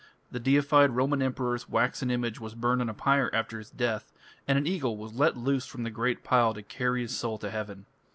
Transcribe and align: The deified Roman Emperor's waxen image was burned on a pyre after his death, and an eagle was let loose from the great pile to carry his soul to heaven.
The 0.31 0.39
deified 0.39 0.95
Roman 0.95 1.21
Emperor's 1.21 1.69
waxen 1.69 2.09
image 2.09 2.39
was 2.39 2.55
burned 2.55 2.81
on 2.81 2.89
a 2.89 2.93
pyre 2.95 3.29
after 3.33 3.59
his 3.59 3.69
death, 3.69 4.11
and 4.47 4.57
an 4.57 4.65
eagle 4.65 4.97
was 4.97 5.13
let 5.13 5.37
loose 5.37 5.67
from 5.67 5.83
the 5.83 5.91
great 5.91 6.23
pile 6.23 6.55
to 6.55 6.63
carry 6.63 7.03
his 7.03 7.15
soul 7.15 7.37
to 7.37 7.51
heaven. 7.51 7.85